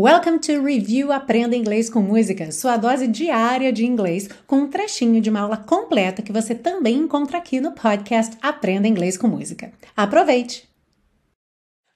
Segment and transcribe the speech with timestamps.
[0.00, 5.20] Welcome to Review Aprenda Inglês com Música, sua dose diária de inglês, com um trechinho
[5.20, 9.72] de uma aula completa que você também encontra aqui no podcast Aprenda Inglês com Música.
[9.96, 10.68] Aproveite!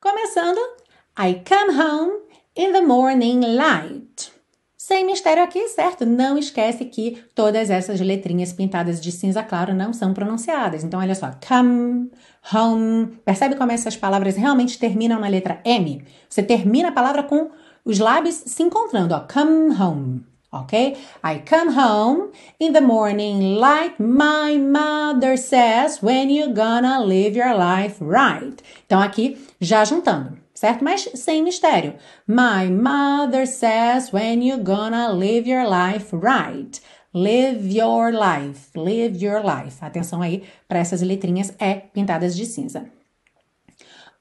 [0.00, 0.58] Começando,
[1.18, 2.12] I come home
[2.56, 4.32] in the morning light.
[4.78, 6.06] Sem mistério aqui, certo?
[6.06, 10.82] Não esquece que todas essas letrinhas pintadas de cinza claro não são pronunciadas.
[10.82, 12.10] Então, olha só, come,
[12.50, 13.08] home.
[13.26, 16.02] Percebe como essas palavras realmente terminam na letra M?
[16.30, 17.50] Você termina a palavra com
[17.90, 19.20] os lábios se encontrando, ó.
[19.20, 20.96] Come home, ok?
[21.24, 27.52] I come home in the morning like my mother says when you gonna live your
[27.52, 28.62] life right.
[28.86, 30.84] Então aqui já juntando, certo?
[30.84, 31.94] Mas sem mistério.
[32.28, 36.80] My mother says when you gonna live your life right.
[37.12, 39.78] Live your life, live your life.
[39.80, 42.99] Atenção aí para essas letrinhas é pintadas de cinza.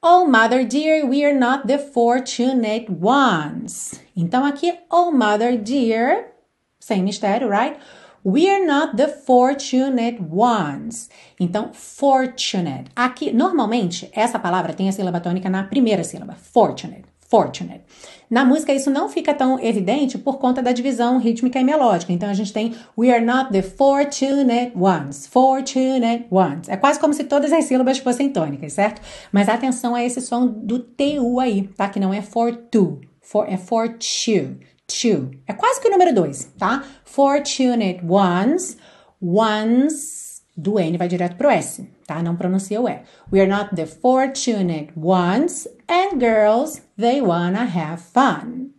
[0.00, 4.00] Oh, mother dear, we are not the fortunate ones.
[4.16, 6.34] Então aqui, oh, mother dear,
[6.78, 7.80] sem mistério, right?
[8.22, 11.10] We are not the fortunate ones.
[11.40, 12.90] Então, fortunate.
[12.94, 16.34] Aqui, normalmente, essa palavra tem a sílaba tônica na primeira sílaba.
[16.34, 17.82] Fortunate fortunate.
[18.30, 22.12] Na música isso não fica tão evidente por conta da divisão rítmica e melódica.
[22.12, 25.26] Então a gente tem We are not the fortunate ones.
[25.26, 26.68] Fortunate ones.
[26.68, 29.00] É quase como se todas as sílabas fossem tônicas, certo?
[29.30, 31.88] Mas atenção a esse som do TU aí, tá?
[31.88, 34.58] Que não é for to, for, é for to.
[34.88, 35.30] To.
[35.46, 36.82] É quase que o número 2, tá?
[37.04, 38.78] Fortunate ones.
[39.20, 42.22] Ones do N vai direto pro S, tá?
[42.22, 43.00] Não pronuncia o E.
[43.32, 48.70] We are not the fortunate ones, and girls, they wanna have fun.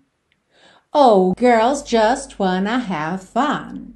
[0.93, 3.95] Oh, girls just wanna have fun.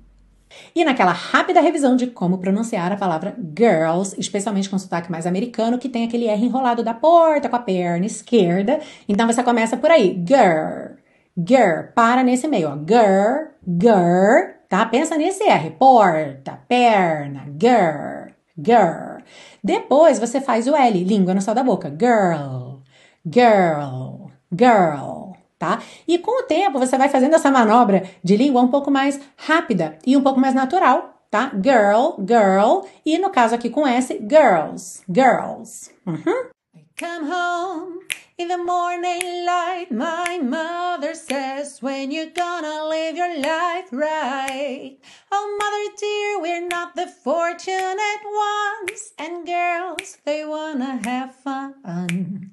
[0.76, 5.78] E naquela rápida revisão de como pronunciar a palavra girls, especialmente com sotaque mais americano,
[5.78, 8.80] que tem aquele R enrolado da porta com a perna esquerda.
[9.08, 10.24] Então você começa por aí.
[10.28, 10.98] Girl,
[11.38, 12.76] girl, para nesse meio, ó.
[12.76, 14.86] Girl, girl, tá?
[14.86, 15.72] Pensa nesse R.
[15.72, 19.24] Porta, perna, girl, girl.
[19.64, 21.90] Depois você faz o L, língua no céu da boca.
[21.90, 22.73] Girl,
[23.26, 25.82] girl, girl, tá?
[26.08, 29.98] E com o tempo você vai fazendo essa manobra de língua um pouco mais rápida
[30.06, 31.52] e um pouco mais natural, tá?
[31.54, 32.88] Girl, girl.
[33.06, 35.92] E no caso aqui com S, girls, girls.
[36.06, 36.50] Uhum.
[37.00, 38.00] Come home
[38.38, 44.98] in the morning light, my mother says, when you gonna live your life right.
[45.32, 52.53] Oh, mother dear, we're not the fortunate ones, and girls, they wanna have fun.